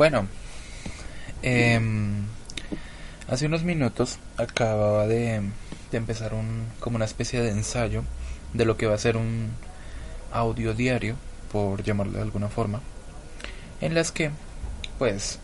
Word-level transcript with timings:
Bueno, 0.00 0.26
em, 1.42 2.24
hace 3.28 3.44
unos 3.44 3.64
minutos 3.64 4.18
acababa 4.38 5.06
de, 5.06 5.42
empezar 5.92 6.32
un, 6.32 6.64
como 6.80 6.96
una 6.96 7.04
especie 7.04 7.42
de 7.42 7.50
ensayo 7.50 8.04
de 8.54 8.64
lo 8.64 8.78
que 8.78 8.86
va 8.86 8.94
a 8.94 8.98
ser 8.98 9.18
un 9.18 9.50
audio 10.32 10.72
diario, 10.72 11.16
por 11.52 11.82
llamarlo 11.82 12.14
de 12.14 12.22
alguna 12.22 12.48
forma, 12.48 12.80
en 13.82 13.92
las 13.92 14.10
que, 14.10 14.30
pues, 14.98 15.38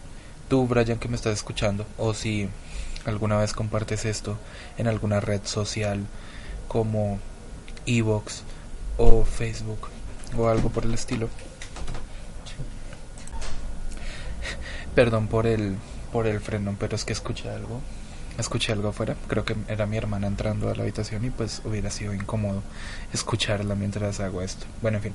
tú, 0.48 0.66
Brian, 0.66 0.98
que 0.98 1.08
me 1.08 1.16
estás 1.16 1.34
escuchando, 1.34 1.84
o 1.98 2.14
si 2.14 2.48
alguna 3.04 3.36
vez 3.36 3.52
compartes 3.52 4.06
esto 4.06 4.38
en 4.78 4.86
alguna 4.86 5.20
red 5.20 5.42
social 5.44 6.06
como 6.66 7.18
Evox 7.84 8.42
o 8.96 9.22
Facebook 9.26 9.90
o 10.34 10.48
algo 10.48 10.70
por 10.70 10.86
el 10.86 10.94
estilo, 10.94 11.28
Perdón 14.96 15.28
por 15.28 15.46
el 15.46 15.76
por 16.10 16.26
el 16.26 16.40
freno, 16.40 16.74
pero 16.80 16.96
es 16.96 17.04
que 17.04 17.12
escuché 17.12 17.50
algo. 17.50 17.82
Escuché 18.38 18.72
algo 18.72 18.88
afuera. 18.88 19.14
Creo 19.28 19.44
que 19.44 19.54
era 19.68 19.84
mi 19.84 19.98
hermana 19.98 20.26
entrando 20.26 20.70
a 20.70 20.74
la 20.74 20.84
habitación 20.84 21.22
y 21.26 21.28
pues 21.30 21.60
hubiera 21.66 21.90
sido 21.90 22.14
incómodo 22.14 22.62
escucharla 23.12 23.74
mientras 23.74 24.20
hago 24.20 24.40
esto. 24.40 24.64
Bueno, 24.80 24.96
en 24.96 25.02
fin. 25.02 25.12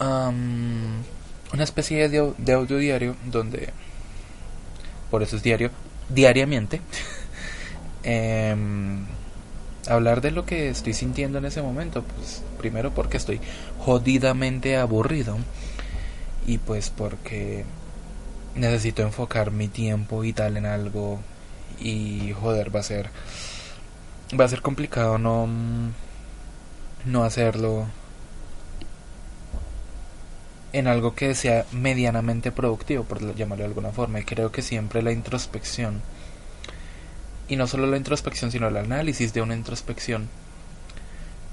una 0.00 1.62
especie 1.62 2.08
de, 2.08 2.32
de 2.38 2.52
audio 2.54 2.78
diario 2.78 3.16
donde... 3.26 3.68
Por 5.10 5.22
eso 5.22 5.36
es 5.36 5.42
diario. 5.42 5.70
Diariamente. 6.08 6.80
Em, 8.04 9.04
hablar 9.86 10.22
de 10.22 10.30
lo 10.30 10.46
que 10.46 10.70
estoy 10.70 10.94
sintiendo 10.94 11.36
en 11.36 11.44
ese 11.44 11.60
momento. 11.60 12.02
Pues 12.02 12.42
primero 12.56 12.94
porque 12.94 13.18
estoy 13.18 13.40
jodidamente 13.78 14.78
aburrido. 14.78 15.36
Y 16.46 16.56
pues 16.56 16.88
porque 16.88 17.66
necesito 18.58 19.02
enfocar 19.02 19.50
mi 19.50 19.68
tiempo 19.68 20.24
y 20.24 20.32
tal 20.32 20.56
en 20.56 20.66
algo 20.66 21.20
y 21.80 22.32
joder 22.32 22.74
va 22.74 22.80
a 22.80 22.82
ser 22.82 23.10
va 24.38 24.44
a 24.44 24.48
ser 24.48 24.62
complicado 24.62 25.18
no 25.18 25.48
no 27.04 27.24
hacerlo 27.24 27.86
en 30.72 30.86
algo 30.86 31.14
que 31.14 31.34
sea 31.34 31.64
medianamente 31.72 32.52
productivo 32.52 33.04
por 33.04 33.34
llamarlo 33.34 33.62
de 33.62 33.68
alguna 33.68 33.90
forma. 33.90 34.20
Y 34.20 34.24
creo 34.24 34.52
que 34.52 34.62
siempre 34.62 35.02
la 35.02 35.12
introspección 35.12 36.02
y 37.48 37.56
no 37.56 37.66
solo 37.66 37.86
la 37.86 37.96
introspección 37.96 38.52
sino 38.52 38.68
el 38.68 38.76
análisis 38.76 39.32
de 39.32 39.40
una 39.40 39.54
introspección 39.54 40.28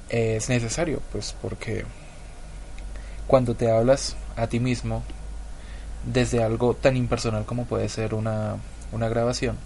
es 0.09 0.49
necesario 0.49 1.01
pues 1.11 1.33
porque 1.41 1.85
cuando 3.27 3.55
te 3.55 3.71
hablas 3.71 4.17
a 4.35 4.47
ti 4.47 4.59
mismo 4.59 5.03
desde 6.05 6.43
algo 6.43 6.75
tan 6.75 6.97
impersonal 6.97 7.45
como 7.45 7.65
puede 7.65 7.89
ser 7.89 8.13
una, 8.13 8.57
una 8.91 9.09
grabación, 9.09 9.57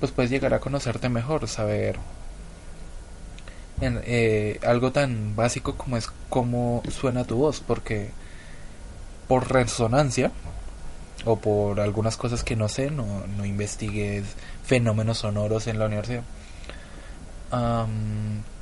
pues 0.00 0.12
puedes 0.12 0.30
llegar 0.30 0.54
a 0.54 0.60
conocerte 0.60 1.08
mejor, 1.08 1.48
saber 1.48 1.98
en, 3.80 4.00
eh, 4.04 4.60
algo 4.64 4.92
tan 4.92 5.36
básico 5.36 5.76
como 5.76 5.96
es 5.96 6.08
cómo 6.28 6.82
suena 6.90 7.24
tu 7.24 7.36
voz, 7.36 7.60
porque 7.60 8.10
por 9.28 9.50
resonancia 9.50 10.32
o 11.24 11.36
por 11.36 11.80
algunas 11.80 12.16
cosas 12.16 12.44
que 12.44 12.56
no 12.56 12.68
sé, 12.68 12.90
no, 12.90 13.26
no 13.36 13.44
investigues 13.44 14.24
fenómenos 14.64 15.18
sonoros 15.18 15.66
en 15.66 15.78
la 15.78 15.86
universidad. 15.86 16.22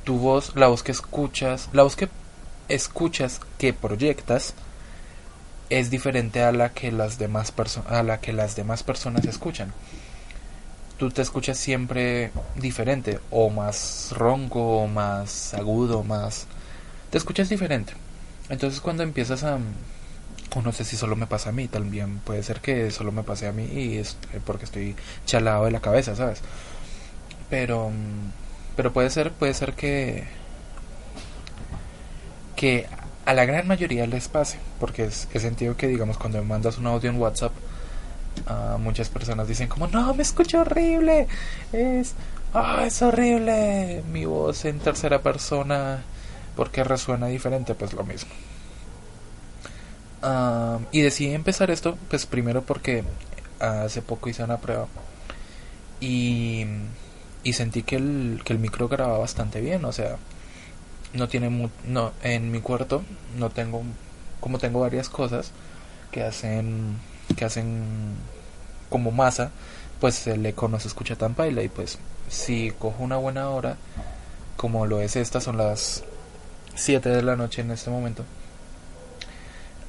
tu 0.03 0.17
voz, 0.17 0.55
la 0.55 0.67
voz 0.67 0.83
que 0.83 0.91
escuchas, 0.91 1.69
la 1.73 1.83
voz 1.83 1.95
que 1.95 2.09
escuchas, 2.67 3.41
que 3.57 3.73
proyectas, 3.73 4.53
es 5.69 5.89
diferente 5.89 6.43
a 6.43 6.51
la 6.51 6.73
que 6.73 6.91
las 6.91 7.17
demás 7.17 7.53
a 7.87 8.03
la 8.03 8.19
que 8.19 8.33
las 8.33 8.55
demás 8.55 8.83
personas 8.83 9.25
escuchan. 9.25 9.73
Tú 10.97 11.11
te 11.11 11.21
escuchas 11.21 11.57
siempre 11.57 12.31
diferente 12.55 13.19
o 13.31 13.49
más 13.49 14.13
ronco 14.15 14.83
o 14.83 14.87
más 14.87 15.53
agudo, 15.53 16.03
más 16.03 16.47
te 17.09 17.17
escuchas 17.17 17.49
diferente. 17.49 17.93
Entonces 18.49 18.79
cuando 18.81 19.03
empiezas 19.03 19.43
a 19.43 19.59
no 20.61 20.71
sé 20.71 20.85
si 20.85 20.95
solo 20.95 21.15
me 21.15 21.27
pasa 21.27 21.49
a 21.49 21.51
mí, 21.51 21.67
también 21.67 22.19
puede 22.19 22.43
ser 22.43 22.61
que 22.61 22.89
solo 22.91 23.11
me 23.11 23.23
pase 23.23 23.47
a 23.47 23.51
mí 23.51 23.65
y 23.65 23.97
es 23.97 24.17
porque 24.45 24.65
estoy 24.65 24.95
chalado 25.25 25.65
de 25.65 25.71
la 25.71 25.81
cabeza, 25.81 26.15
¿sabes? 26.15 26.41
Pero 27.49 27.91
pero 28.75 28.93
puede 28.93 29.09
ser 29.09 29.31
puede 29.31 29.53
ser 29.53 29.73
que 29.73 30.25
que 32.55 32.87
a 33.25 33.33
la 33.33 33.45
gran 33.45 33.67
mayoría 33.67 34.05
les 34.07 34.27
pase, 34.27 34.59
porque 34.79 35.05
es, 35.05 35.27
he 35.33 35.39
sentido 35.39 35.75
que, 35.75 35.87
digamos, 35.87 36.17
cuando 36.17 36.37
me 36.39 36.45
mandas 36.45 36.77
un 36.77 36.87
audio 36.87 37.09
en 37.09 37.19
WhatsApp, 37.19 37.51
uh, 38.49 38.77
muchas 38.77 39.09
personas 39.09 39.47
dicen 39.47 39.67
como, 39.67 39.87
no, 39.87 40.13
me 40.13 40.23
escucho 40.23 40.61
horrible, 40.61 41.27
es, 41.73 42.13
ah, 42.53 42.83
es 42.85 43.01
horrible, 43.01 44.03
mi 44.11 44.25
voz 44.25 44.65
en 44.65 44.79
tercera 44.79 45.21
persona, 45.21 46.03
porque 46.55 46.83
resuena 46.83 47.27
diferente, 47.27 47.73
pues 47.75 47.93
lo 47.93 48.03
mismo. 48.03 48.31
Uh, 50.23 50.79
y 50.91 51.01
decidí 51.01 51.33
empezar 51.33 51.69
esto, 51.71 51.97
pues 52.09 52.25
primero 52.25 52.63
porque 52.63 53.03
hace 53.59 54.01
poco 54.01 54.29
hice 54.29 54.43
una 54.43 54.57
prueba 54.57 54.87
y, 55.99 56.65
y 57.43 57.53
sentí 57.53 57.83
que 57.83 57.95
el, 57.97 58.41
que 58.43 58.53
el 58.53 58.59
micro 58.59 58.87
grababa 58.87 59.19
bastante 59.19 59.61
bien, 59.61 59.85
o 59.85 59.91
sea, 59.91 60.17
no 61.15 61.27
tiene 61.27 61.69
no 61.85 62.11
en 62.23 62.51
mi 62.51 62.59
cuarto 62.59 63.03
no 63.37 63.49
tengo 63.49 63.83
como 64.39 64.59
tengo 64.59 64.81
varias 64.81 65.09
cosas 65.09 65.51
que 66.11 66.23
hacen 66.23 66.97
que 67.35 67.45
hacen 67.45 68.15
como 68.89 69.11
masa 69.11 69.51
pues 69.99 70.27
el 70.27 70.45
eco 70.45 70.67
no 70.67 70.79
se 70.79 70.87
escucha 70.87 71.15
tan 71.15 71.33
paila 71.33 71.63
y 71.63 71.69
pues 71.69 71.97
si 72.29 72.71
cojo 72.71 73.03
una 73.03 73.17
buena 73.17 73.49
hora 73.49 73.77
como 74.57 74.85
lo 74.85 75.01
es 75.01 75.15
esta 75.15 75.41
son 75.41 75.57
las 75.57 76.03
7 76.75 77.09
de 77.09 77.23
la 77.23 77.35
noche 77.35 77.61
en 77.61 77.71
este 77.71 77.89
momento 77.89 78.25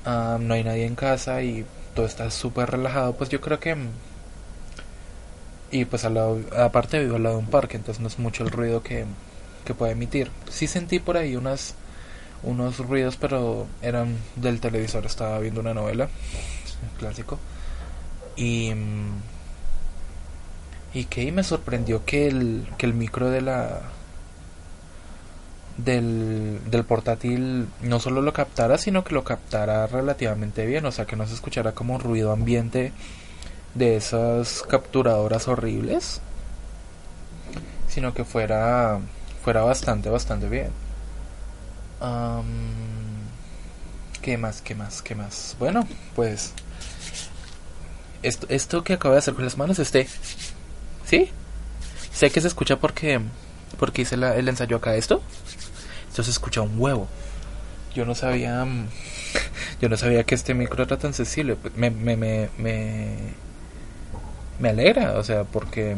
no 0.04 0.54
hay 0.54 0.62
nadie 0.62 0.86
en 0.86 0.94
casa 0.94 1.42
y 1.42 1.66
todo 1.94 2.06
está 2.06 2.30
súper 2.30 2.70
relajado 2.70 3.14
pues 3.14 3.30
yo 3.30 3.40
creo 3.40 3.58
que 3.58 3.76
y 5.72 5.84
pues 5.84 6.04
al 6.04 6.14
lado 6.14 6.40
aparte 6.56 7.00
vivo 7.00 7.16
al 7.16 7.24
lado 7.24 7.36
de 7.36 7.42
un 7.42 7.50
parque 7.50 7.76
entonces 7.76 8.00
no 8.00 8.06
es 8.06 8.18
mucho 8.18 8.44
el 8.44 8.50
ruido 8.50 8.82
que 8.82 9.04
que 9.66 9.74
puede 9.74 9.92
emitir. 9.92 10.30
Sí 10.50 10.66
sentí 10.66 10.98
por 11.00 11.18
ahí 11.18 11.36
unas 11.36 11.74
unos 12.42 12.78
ruidos, 12.78 13.16
pero 13.16 13.66
eran 13.82 14.16
del 14.36 14.60
televisor. 14.60 15.04
Estaba 15.04 15.38
viendo 15.40 15.60
una 15.60 15.74
novela, 15.74 16.08
clásico. 16.98 17.38
Y 18.36 18.72
y 20.94 21.04
que 21.04 21.30
me 21.32 21.42
sorprendió 21.42 22.06
que 22.06 22.28
el 22.28 22.66
que 22.78 22.86
el 22.86 22.94
micro 22.94 23.28
de 23.28 23.42
la 23.42 23.82
del, 25.76 26.60
del 26.70 26.84
portátil 26.84 27.68
no 27.82 28.00
solo 28.00 28.22
lo 28.22 28.32
captara, 28.32 28.78
sino 28.78 29.04
que 29.04 29.14
lo 29.14 29.24
captara 29.24 29.86
relativamente 29.86 30.64
bien, 30.64 30.86
o 30.86 30.92
sea, 30.92 31.04
que 31.04 31.16
no 31.16 31.26
se 31.26 31.34
escuchara 31.34 31.72
como 31.72 31.98
ruido 31.98 32.32
ambiente 32.32 32.92
de 33.74 33.96
esas 33.96 34.62
capturadoras 34.62 35.48
horribles, 35.48 36.22
sino 37.88 38.14
que 38.14 38.24
fuera 38.24 39.00
fuera 39.46 39.62
bastante, 39.62 40.10
bastante 40.10 40.48
bien. 40.48 40.72
¿Qué 44.20 44.36
más? 44.36 44.60
¿Qué 44.60 44.74
más? 44.74 45.02
¿Qué 45.02 45.14
más? 45.14 45.54
Bueno, 45.60 45.86
pues 46.16 46.52
esto, 48.24 48.48
esto 48.50 48.82
que 48.82 48.94
acabo 48.94 49.12
de 49.12 49.20
hacer 49.20 49.34
con 49.34 49.44
las 49.44 49.56
manos, 49.56 49.78
este, 49.78 50.08
¿sí? 51.04 51.30
Sé 52.12 52.30
que 52.30 52.40
se 52.40 52.48
escucha 52.48 52.80
porque 52.80 53.20
porque 53.78 54.02
hice 54.02 54.16
el 54.16 54.48
ensayo 54.48 54.78
acá 54.78 54.96
esto. 54.96 55.22
Esto 56.08 56.24
se 56.24 56.32
escucha 56.32 56.62
un 56.62 56.80
huevo. 56.80 57.06
Yo 57.94 58.04
no 58.04 58.16
sabía 58.16 58.66
yo 59.80 59.88
no 59.88 59.96
sabía 59.96 60.24
que 60.24 60.34
este 60.34 60.54
micro 60.54 60.82
era 60.82 60.98
tan 60.98 61.14
sensible. 61.14 61.56
Me 61.76 61.90
me 61.90 62.16
me 62.16 62.48
me, 62.58 63.16
me 64.58 64.70
alegra, 64.70 65.16
o 65.16 65.22
sea, 65.22 65.44
porque 65.44 65.94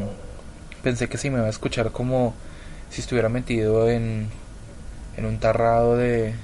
pensé 0.83 1.09
que 1.09 1.17
sí 1.17 1.31
me 1.31 1.39
iba 1.39 1.47
a 1.47 1.51
escuchar 1.51 1.93
como 1.93 2.35
si 2.91 3.01
estuviera 3.01 3.29
metido 3.29 3.89
en, 3.89 4.29
en 5.17 5.27
un 5.27 5.39
tarrado 5.39 5.97
de 5.97 6.35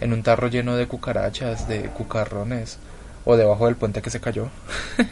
en 0.00 0.12
un 0.12 0.22
tarro 0.22 0.48
lleno 0.48 0.76
de 0.76 0.86
cucarachas, 0.86 1.68
de 1.68 1.84
cucarrones, 1.90 2.78
o 3.24 3.36
debajo 3.36 3.66
del 3.66 3.76
puente 3.76 4.02
que 4.02 4.10
se 4.10 4.20
cayó. 4.20 4.50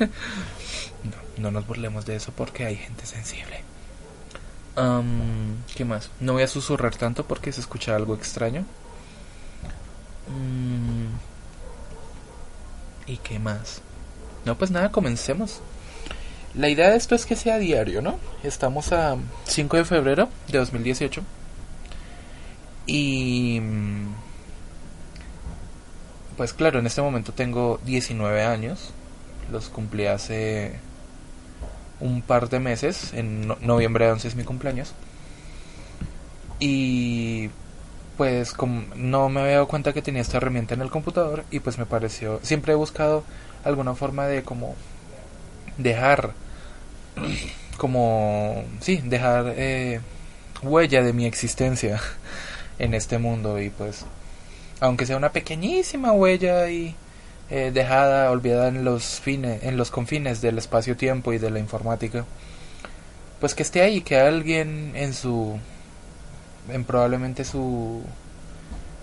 no, 1.05 1.43
no 1.43 1.51
nos 1.51 1.67
burlemos 1.67 2.05
de 2.05 2.17
eso 2.17 2.33
porque 2.37 2.67
hay 2.67 2.77
gente 2.77 3.07
sensible. 3.07 3.65
¿Qué 5.75 5.85
más? 5.85 6.11
No 6.21 6.33
voy 6.33 6.43
a 6.43 6.49
susurrar 6.49 6.97
tanto 6.97 7.25
porque 7.27 7.53
se 7.53 7.61
escucha 7.61 7.95
algo 7.95 8.15
extraño. 8.15 8.65
Mm, 10.29 11.07
¿Y 13.07 13.17
qué 13.19 13.39
más? 13.39 13.83
No, 14.45 14.57
pues 14.57 14.71
nada, 14.71 14.91
comencemos. 14.91 15.61
La 16.55 16.69
idea 16.69 16.91
de 16.91 16.97
esto 16.97 17.17
es 17.17 17.27
que 17.27 17.35
sea 17.35 17.59
diario, 17.59 18.01
¿no? 18.01 18.19
Estamos 18.45 18.93
a 18.93 19.17
5 19.47 19.77
de 19.77 19.85
febrero 19.85 20.29
de 20.49 20.59
2018. 20.59 21.23
Y... 22.87 23.59
Mm, 23.61 24.15
pues 26.37 26.53
claro, 26.53 26.79
en 26.79 26.87
este 26.87 27.03
momento 27.03 27.33
tengo 27.33 27.81
19 27.85 28.43
años. 28.45 28.91
Los 29.51 29.69
cumplí 29.69 30.07
hace 30.07 30.79
un 32.01 32.23
par 32.23 32.49
de 32.49 32.61
meses. 32.61 33.13
En 33.15 33.49
noviembre 33.61 34.11
11 34.11 34.29
es 34.29 34.37
mi 34.37 34.45
cumpleaños. 34.45 34.95
Y 36.61 37.51
pues 38.17 38.53
como 38.53 38.85
no 38.95 39.29
me 39.29 39.41
había 39.41 39.55
dado 39.55 39.69
cuenta 39.69 39.93
que 39.93 40.03
tenía 40.03 40.23
esta 40.23 40.37
herramienta 40.37 40.75
en 40.75 40.83
el 40.83 40.91
computador 40.91 41.45
y 41.51 41.59
pues 41.59 41.79
me 41.79 41.87
pareció 41.87 42.39
siempre 42.45 42.73
he 42.73 42.77
buscado 42.77 43.25
alguna 43.65 43.97
forma 43.97 44.27
de 44.27 44.45
como 44.45 44.77
dejar 45.79 46.33
como 47.77 48.65
sí 48.81 49.01
dejar 49.05 49.55
eh, 49.57 50.01
huella 50.63 51.03
de 51.03 51.13
mi 51.13 51.27
existencia 51.27 52.01
en 52.79 52.95
este 52.95 53.19
mundo 53.19 53.61
y 53.61 53.71
pues 53.71 54.05
aunque 54.81 55.07
sea 55.07 55.17
una 55.17 55.33
pequeñísima 55.33 56.13
huella 56.13 56.69
y 56.71 56.95
eh, 57.51 57.71
dejada 57.73 58.31
olvidada 58.31 58.69
en 58.69 58.85
los 58.85 59.21
fines 59.21 59.63
en 59.63 59.77
los 59.77 59.91
confines 59.91 60.41
del 60.41 60.59
espacio-tiempo 60.59 61.33
y 61.33 61.39
de 61.39 61.51
la 61.51 61.59
informática 61.59 62.25
pues 63.41 63.55
que 63.55 63.63
esté 63.63 63.83
ahí 63.83 64.01
que 64.01 64.19
alguien 64.19 64.93
en 64.95 65.13
su 65.13 65.59
en 66.71 66.85
probablemente 66.85 67.45
su 67.45 68.03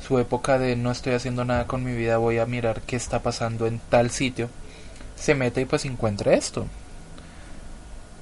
su 0.05 0.17
época 0.17 0.57
de 0.57 0.75
no 0.75 0.91
estoy 0.91 1.13
haciendo 1.13 1.45
nada 1.45 1.67
con 1.67 1.83
mi 1.83 1.95
vida 1.95 2.17
voy 2.17 2.39
a 2.39 2.45
mirar 2.45 2.81
qué 2.81 2.95
está 2.95 3.19
pasando 3.19 3.67
en 3.67 3.79
tal 3.89 4.09
sitio 4.09 4.49
se 5.15 5.35
mete 5.35 5.61
y 5.61 5.65
pues 5.65 5.85
encuentra 5.85 6.33
esto 6.33 6.65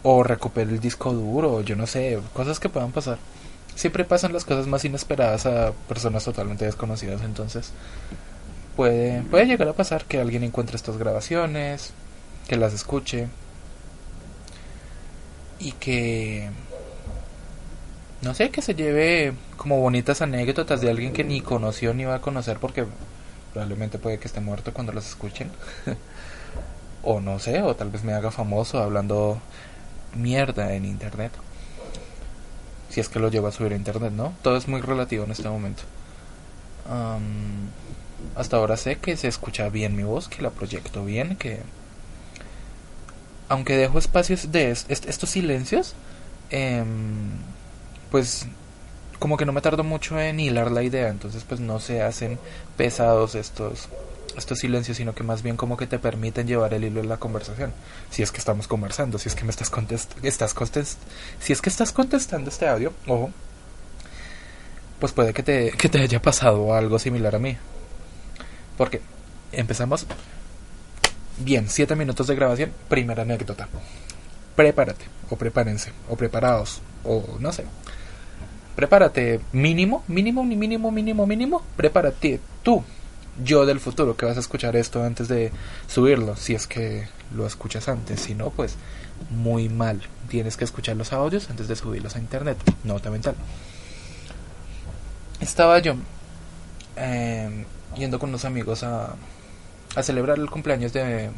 o 0.03 0.23
recupere 0.23 0.71
el 0.71 0.79
disco 0.79 1.13
duro 1.13 1.61
yo 1.61 1.75
no 1.75 1.87
sé 1.87 2.19
cosas 2.33 2.59
que 2.59 2.69
puedan 2.69 2.91
pasar 2.91 3.17
siempre 3.75 4.05
pasan 4.05 4.33
las 4.33 4.45
cosas 4.45 4.67
más 4.67 4.85
inesperadas 4.85 5.45
a 5.45 5.71
personas 5.87 6.23
totalmente 6.23 6.65
desconocidas 6.65 7.21
entonces 7.21 7.71
puede, 8.79 9.23
puede 9.23 9.45
llegar 9.45 9.67
a 9.67 9.73
pasar 9.73 10.05
que 10.05 10.21
alguien 10.21 10.41
encuentre 10.41 10.77
estas 10.77 10.97
grabaciones, 10.97 11.91
que 12.47 12.55
las 12.55 12.73
escuche 12.73 13.27
y 15.59 15.73
que 15.73 16.49
no 18.21 18.33
sé, 18.33 18.51
que 18.51 18.61
se 18.61 18.75
lleve 18.75 19.33
como 19.57 19.81
bonitas 19.81 20.21
anécdotas 20.21 20.79
de 20.79 20.89
alguien 20.89 21.11
que 21.11 21.25
ni 21.25 21.41
conoció 21.41 21.93
ni 21.93 22.05
va 22.05 22.15
a 22.15 22.21
conocer 22.21 22.57
porque 22.57 22.85
probablemente 23.51 23.97
puede 23.97 24.17
que 24.17 24.27
esté 24.27 24.39
muerto 24.39 24.73
cuando 24.73 24.93
las 24.93 25.09
escuchen. 25.09 25.51
o 27.03 27.19
no 27.19 27.39
sé, 27.39 27.61
o 27.61 27.75
tal 27.75 27.89
vez 27.89 28.05
me 28.05 28.13
haga 28.13 28.31
famoso 28.31 28.81
hablando 28.81 29.41
mierda 30.15 30.73
en 30.73 30.85
internet. 30.85 31.31
Si 32.89 32.99
es 32.99 33.09
que 33.09 33.19
lo 33.19 33.29
llevo 33.29 33.47
a 33.47 33.51
subir 33.51 33.73
a 33.73 33.75
internet, 33.75 34.13
¿no? 34.13 34.33
Todo 34.41 34.57
es 34.57 34.67
muy 34.67 34.81
relativo 34.81 35.23
en 35.25 35.31
este 35.31 35.47
momento. 35.47 35.83
Hasta 38.35 38.57
ahora 38.57 38.77
sé 38.77 38.97
que 38.97 39.15
se 39.15 39.27
escucha 39.27 39.69
bien 39.69 39.95
mi 39.95 40.03
voz, 40.03 40.27
que 40.27 40.41
la 40.41 40.49
proyecto 40.49 41.05
bien, 41.05 41.35
que... 41.35 41.61
Aunque 43.47 43.77
dejo 43.77 43.97
espacios 43.97 44.51
de 44.51 44.69
estos 44.69 45.29
silencios, 45.29 45.95
em, 46.51 47.31
pues 48.11 48.45
como 49.17 49.37
que 49.37 49.45
no 49.45 49.53
me 49.53 49.61
tardo 49.61 49.83
mucho 49.83 50.19
en 50.19 50.39
hilar 50.39 50.71
la 50.71 50.83
idea, 50.83 51.09
entonces 51.09 51.43
pues 51.43 51.59
no 51.59 51.79
se 51.79 52.01
hacen 52.03 52.39
pesados 52.77 53.35
estos 53.35 53.89
estos 54.37 54.59
silencios, 54.59 54.97
sino 54.97 55.13
que 55.13 55.23
más 55.23 55.41
bien 55.41 55.57
como 55.57 55.77
que 55.77 55.87
te 55.87 55.99
permiten 55.99 56.47
llevar 56.47 56.73
el 56.73 56.83
hilo 56.83 57.01
de 57.01 57.07
la 57.07 57.17
conversación. 57.17 57.73
Si 58.09 58.23
es 58.23 58.31
que 58.31 58.37
estamos 58.37 58.67
conversando, 58.67 59.17
si 59.17 59.29
es 59.29 59.35
que 59.35 59.43
me 59.43 59.51
estás 59.51 59.69
contestando, 59.69 60.27
estás 60.27 60.53
contest 60.53 60.99
si 61.39 61.53
es 61.53 61.61
que 61.61 61.69
estás 61.69 61.91
contestando 61.91 62.49
este 62.49 62.67
audio, 62.67 62.93
ojo, 63.07 63.31
pues 64.99 65.13
puede 65.13 65.33
que 65.33 65.43
te, 65.43 65.71
que 65.71 65.89
te 65.89 66.01
haya 66.01 66.21
pasado 66.21 66.73
algo 66.73 66.99
similar 66.99 67.35
a 67.35 67.39
mí. 67.39 67.57
Porque 68.77 69.01
empezamos. 69.51 70.05
Bien, 71.37 71.69
siete 71.69 71.95
minutos 71.95 72.27
de 72.27 72.35
grabación. 72.35 72.71
Primera 72.89 73.23
anécdota. 73.23 73.67
Prepárate, 74.55 75.05
o 75.29 75.37
prepárense, 75.37 75.93
o 76.09 76.17
preparados, 76.17 76.81
o 77.03 77.37
no 77.39 77.53
sé. 77.53 77.63
Prepárate, 78.75 79.39
mínimo, 79.53 80.03
mínimo, 80.07 80.43
mínimo, 80.43 80.91
mínimo, 80.91 81.25
mínimo. 81.25 81.63
Prepárate 81.77 82.39
tú, 82.61 82.83
yo 83.43 83.65
del 83.65 83.79
futuro, 83.79 84.15
que 84.15 84.25
vas 84.25 84.37
a 84.37 84.39
escuchar 84.39 84.75
esto 84.75 85.03
antes 85.03 85.27
de 85.27 85.51
subirlo, 85.87 86.35
si 86.35 86.55
es 86.55 86.67
que 86.67 87.07
lo 87.35 87.45
escuchas 87.45 87.87
antes. 87.87 88.19
Si 88.19 88.35
no, 88.35 88.49
pues 88.49 88.75
muy 89.29 89.69
mal. 89.69 90.01
Tienes 90.27 90.57
que 90.57 90.65
escuchar 90.65 90.95
los 90.95 91.13
audios 91.13 91.49
antes 91.49 91.67
de 91.67 91.75
subirlos 91.75 92.15
a 92.15 92.19
internet. 92.19 92.57
Nota 92.83 93.09
mental. 93.09 93.35
Estaba 95.39 95.79
yo. 95.79 95.95
Eh, 96.95 97.65
yendo 97.95 98.19
con 98.19 98.29
unos 98.29 98.45
amigos 98.45 98.83
a, 98.83 99.15
a 99.95 100.03
celebrar 100.03 100.37
el 100.37 100.49
cumpleaños 100.49 100.93
de, 100.93 101.29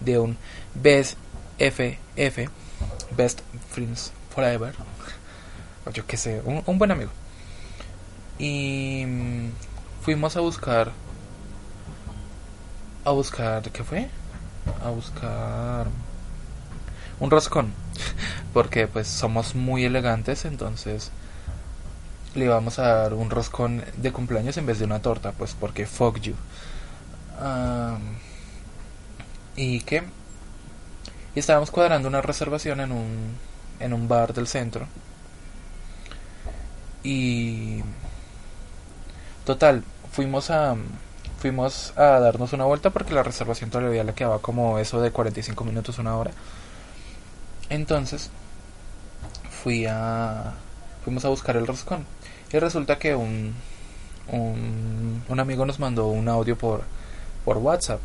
de 0.00 0.18
un 0.18 0.36
Best 0.74 1.16
FF, 1.58 2.48
Best 3.16 3.40
Friends 3.70 4.12
Forever, 4.34 4.74
yo 5.92 6.06
qué 6.06 6.16
sé, 6.16 6.40
un, 6.44 6.62
un 6.66 6.78
buen 6.78 6.90
amigo. 6.90 7.10
Y 8.38 9.04
mm, 9.06 9.50
fuimos 10.02 10.36
a 10.36 10.40
buscar, 10.40 10.92
a 13.04 13.10
buscar, 13.10 13.62
¿qué 13.70 13.84
fue? 13.84 14.08
A 14.84 14.90
buscar 14.90 15.86
un 17.18 17.30
roscón, 17.30 17.72
porque 18.52 18.86
pues 18.86 19.06
somos 19.08 19.54
muy 19.54 19.84
elegantes, 19.84 20.44
entonces 20.44 21.10
le 22.34 22.44
íbamos 22.46 22.78
a 22.78 22.82
dar 22.82 23.14
un 23.14 23.30
roscón 23.30 23.84
de 23.96 24.12
cumpleaños 24.12 24.56
en 24.56 24.66
vez 24.66 24.78
de 24.78 24.84
una 24.84 25.00
torta, 25.00 25.32
pues 25.32 25.56
porque 25.58 25.86
fuck 25.86 26.20
you. 26.20 26.34
¿Y 29.56 29.80
qué? 29.80 30.02
Y 31.34 31.38
estábamos 31.38 31.70
cuadrando 31.70 32.08
una 32.08 32.22
reservación 32.22 32.80
en 32.80 32.92
un, 32.92 33.36
en 33.80 33.92
un 33.92 34.08
bar 34.08 34.32
del 34.34 34.46
centro. 34.46 34.86
Y... 37.02 37.82
Total, 39.44 39.82
fuimos 40.12 40.50
a... 40.50 40.76
Fuimos 41.40 41.94
a 41.96 42.20
darnos 42.20 42.52
una 42.52 42.66
vuelta 42.66 42.90
porque 42.90 43.14
la 43.14 43.22
reservación 43.22 43.70
todavía 43.70 44.04
le 44.04 44.12
quedaba 44.12 44.40
como 44.40 44.78
eso 44.78 45.00
de 45.00 45.10
45 45.10 45.64
minutos, 45.64 45.98
una 45.98 46.16
hora. 46.16 46.32
Entonces, 47.70 48.30
fui 49.62 49.86
a... 49.86 50.52
Fuimos 51.02 51.24
a 51.24 51.30
buscar 51.30 51.56
el 51.56 51.66
roscón 51.66 52.04
y 52.52 52.58
resulta 52.58 52.98
que 52.98 53.14
un, 53.14 53.54
un, 54.28 55.40
amigo 55.40 55.64
nos 55.64 55.78
mandó 55.78 56.08
un 56.08 56.28
audio 56.28 56.58
por, 56.58 56.82
por 57.44 57.56
WhatsApp. 57.56 58.00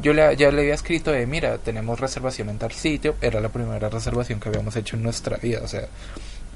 Yo 0.00 0.12
le, 0.12 0.36
ya 0.36 0.50
le 0.50 0.60
había 0.60 0.74
escrito 0.74 1.10
de, 1.10 1.26
mira, 1.26 1.58
tenemos 1.58 1.98
reservación 1.98 2.50
en 2.50 2.58
tal 2.58 2.72
sitio. 2.72 3.16
Era 3.20 3.40
la 3.40 3.48
primera 3.48 3.88
reservación 3.88 4.40
que 4.40 4.50
habíamos 4.50 4.76
hecho 4.76 4.96
en 4.96 5.02
nuestra 5.02 5.38
vida. 5.38 5.60
O 5.64 5.68
sea, 5.68 5.88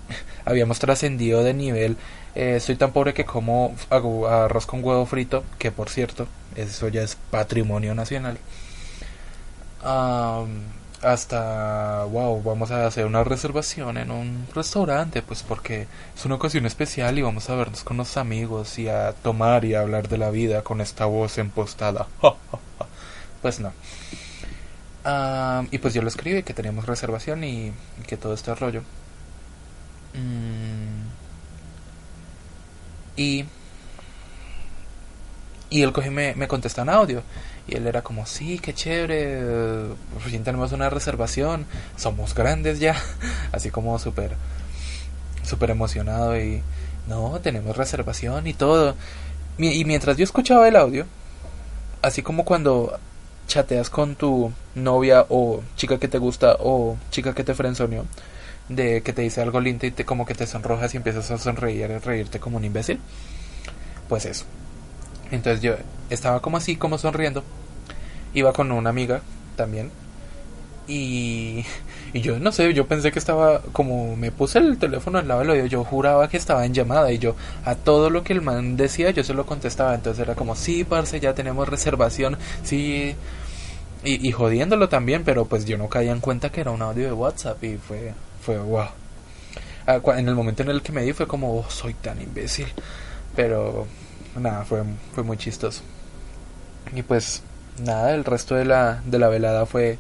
habíamos 0.44 0.78
trascendido 0.78 1.42
de 1.42 1.54
nivel. 1.54 1.96
Eh, 2.34 2.60
soy 2.60 2.76
tan 2.76 2.92
pobre 2.92 3.14
que 3.14 3.24
como 3.24 3.74
arroz 3.90 4.66
con 4.66 4.82
huevo 4.82 5.04
frito, 5.06 5.44
que 5.58 5.70
por 5.70 5.90
cierto, 5.90 6.26
eso 6.56 6.88
ya 6.88 7.02
es 7.02 7.16
patrimonio 7.30 7.94
nacional 7.94 8.38
hasta, 11.02 12.04
wow, 12.04 12.42
vamos 12.42 12.70
a 12.70 12.86
hacer 12.86 13.06
una 13.06 13.24
reservación 13.24 13.96
en 13.96 14.10
un 14.10 14.46
restaurante, 14.54 15.22
pues 15.22 15.42
porque 15.42 15.86
es 16.16 16.24
una 16.24 16.36
ocasión 16.36 16.64
especial 16.64 17.18
y 17.18 17.22
vamos 17.22 17.50
a 17.50 17.56
vernos 17.56 17.82
con 17.82 17.96
los 17.96 18.16
amigos 18.16 18.78
y 18.78 18.88
a 18.88 19.12
tomar 19.12 19.64
y 19.64 19.74
a 19.74 19.80
hablar 19.80 20.08
de 20.08 20.18
la 20.18 20.30
vida 20.30 20.62
con 20.62 20.80
esta 20.80 21.06
voz 21.06 21.38
empostada. 21.38 22.06
pues 23.42 23.60
no. 23.60 23.72
y 25.70 25.78
pues 25.78 25.94
yo 25.94 26.02
lo 26.02 26.08
escribí 26.08 26.42
que 26.44 26.54
teníamos 26.54 26.86
reservación 26.86 27.42
y, 27.44 27.72
que 28.06 28.16
todo 28.16 28.34
este 28.34 28.54
rollo. 28.54 28.82
Mm. 30.14 31.06
y 33.16 33.46
y 35.70 35.82
él 35.82 35.92
coge 35.92 36.10
me, 36.10 36.34
me 36.34 36.48
contesta 36.48 36.82
en 36.82 36.90
audio 36.90 37.22
y 37.66 37.76
él 37.76 37.86
era 37.86 38.02
como, 38.02 38.26
sí, 38.26 38.58
qué 38.58 38.74
chévere, 38.74 39.40
fin 40.18 40.44
tenemos 40.44 40.72
una 40.72 40.90
reservación, 40.90 41.64
somos 41.96 42.34
grandes 42.34 42.78
ya, 42.78 42.94
así 43.52 43.70
como 43.70 43.98
súper, 43.98 44.32
súper 45.42 45.70
emocionado 45.70 46.38
y, 46.38 46.62
no, 47.08 47.40
tenemos 47.42 47.76
reservación 47.76 48.46
y 48.46 48.54
todo. 48.54 48.94
y 49.58 49.84
mientras 49.84 50.16
yo 50.16 50.24
escuchaba 50.24 50.68
el 50.68 50.76
audio, 50.76 51.06
así 52.02 52.22
como 52.22 52.44
cuando 52.44 52.98
chateas 53.46 53.90
con 53.90 54.14
tu 54.16 54.52
novia 54.74 55.26
o 55.28 55.62
chica 55.76 55.98
que 55.98 56.08
te 56.08 56.18
gusta 56.18 56.56
o 56.60 56.96
chica 57.10 57.34
que 57.34 57.44
te 57.44 57.54
frenzoneó, 57.54 58.04
de 58.68 59.02
que 59.02 59.12
te 59.12 59.22
dice 59.22 59.40
algo 59.42 59.60
lindo 59.60 59.86
y 59.86 59.90
te 59.90 60.04
como 60.04 60.26
que 60.26 60.34
te 60.34 60.46
sonrojas 60.46 60.94
y 60.94 60.96
empiezas 60.96 61.30
a 61.30 61.38
sonreír 61.38 61.90
y 61.90 61.98
reírte 61.98 62.40
como 62.40 62.56
un 62.56 62.64
imbécil. 62.64 63.00
Pues 64.08 64.26
eso. 64.26 64.44
Entonces 65.30 65.62
yo 65.62 65.74
estaba 66.10 66.40
como 66.40 66.58
así, 66.58 66.76
como 66.76 66.98
sonriendo. 66.98 67.42
Iba 68.34 68.52
con 68.52 68.70
una 68.72 68.90
amiga 68.90 69.22
también. 69.56 69.90
Y, 70.88 71.64
y 72.12 72.20
yo 72.20 72.38
no 72.38 72.52
sé, 72.52 72.74
yo 72.74 72.86
pensé 72.86 73.12
que 73.12 73.18
estaba 73.18 73.62
como 73.72 74.16
me 74.16 74.32
puse 74.32 74.58
el 74.58 74.78
teléfono 74.78 75.18
al 75.18 75.28
lado 75.28 75.40
del 75.40 75.50
oído, 75.50 75.66
yo 75.66 75.84
juraba 75.84 76.28
que 76.28 76.36
estaba 76.36 76.66
en 76.66 76.74
llamada 76.74 77.12
y 77.12 77.18
yo 77.18 77.36
a 77.64 77.76
todo 77.76 78.10
lo 78.10 78.24
que 78.24 78.32
el 78.32 78.42
man 78.42 78.76
decía 78.76 79.10
yo 79.10 79.22
se 79.22 79.32
lo 79.32 79.46
contestaba, 79.46 79.94
entonces 79.94 80.22
era 80.24 80.34
como, 80.34 80.56
sí, 80.56 80.82
parce, 80.84 81.20
ya 81.20 81.34
tenemos 81.34 81.68
reservación, 81.68 82.36
sí, 82.64 83.14
y, 84.04 84.28
y 84.28 84.32
jodiéndolo 84.32 84.88
también, 84.88 85.22
pero 85.24 85.44
pues 85.44 85.64
yo 85.64 85.78
no 85.78 85.88
caía 85.88 86.10
en 86.12 86.20
cuenta 86.20 86.50
que 86.50 86.60
era 86.62 86.72
un 86.72 86.82
audio 86.82 87.06
de 87.06 87.12
WhatsApp 87.12 87.62
y 87.62 87.76
fue, 87.76 88.12
fue 88.42 88.58
wow. 88.58 88.88
Ah, 89.86 90.00
en 90.16 90.28
el 90.28 90.34
momento 90.34 90.62
en 90.62 90.68
el 90.68 90.82
que 90.82 90.92
me 90.92 91.02
di 91.02 91.12
fue 91.12 91.26
como, 91.26 91.58
oh, 91.58 91.70
soy 91.70 91.94
tan 91.94 92.20
imbécil, 92.20 92.68
pero 93.34 93.86
nada, 94.36 94.64
fue, 94.64 94.82
fue 95.14 95.24
muy 95.24 95.36
chistoso. 95.36 95.82
Y 96.94 97.02
pues 97.02 97.42
nada, 97.78 98.14
el 98.14 98.24
resto 98.24 98.54
de 98.54 98.64
la, 98.64 99.02
de 99.04 99.18
la 99.18 99.28
velada 99.28 99.66
fue, 99.66 99.98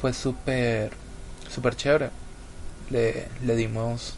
fue 0.00 0.12
súper, 0.12 0.92
súper 1.48 1.76
chévere. 1.76 2.10
Le, 2.90 3.28
le 3.44 3.56
dimos 3.56 4.16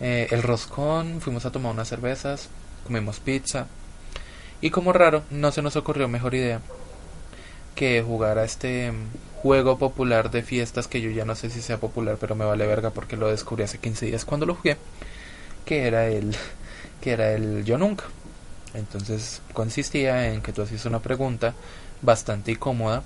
eh, 0.00 0.28
el 0.30 0.42
roscón, 0.42 1.20
fuimos 1.20 1.46
a 1.46 1.52
tomar 1.52 1.72
unas 1.72 1.88
cervezas, 1.88 2.48
comimos 2.84 3.20
pizza. 3.20 3.66
Y 4.60 4.70
como 4.70 4.92
raro, 4.92 5.22
no 5.30 5.52
se 5.52 5.62
nos 5.62 5.76
ocurrió 5.76 6.08
mejor 6.08 6.34
idea 6.34 6.60
que 7.74 8.02
jugar 8.02 8.38
a 8.38 8.44
este 8.44 8.92
juego 9.42 9.76
popular 9.76 10.30
de 10.30 10.42
fiestas 10.42 10.86
que 10.86 11.00
yo 11.00 11.10
ya 11.10 11.24
no 11.24 11.34
sé 11.34 11.50
si 11.50 11.60
sea 11.60 11.78
popular, 11.78 12.16
pero 12.20 12.36
me 12.36 12.44
vale 12.44 12.66
verga 12.66 12.90
porque 12.90 13.16
lo 13.16 13.28
descubrí 13.28 13.64
hace 13.64 13.78
15 13.78 14.06
días 14.06 14.24
cuando 14.24 14.46
lo 14.46 14.54
jugué, 14.54 14.76
que 15.64 15.86
era 15.86 16.06
el 16.06 16.36
que 17.00 17.10
era 17.10 17.32
el 17.32 17.64
yo 17.64 17.76
nunca. 17.76 18.04
Entonces 18.74 19.42
consistía 19.52 20.32
en 20.32 20.42
que 20.42 20.52
tú 20.52 20.62
hacías 20.62 20.86
una 20.86 21.00
pregunta 21.00 21.54
bastante 22.02 22.52
incómoda. 22.52 23.02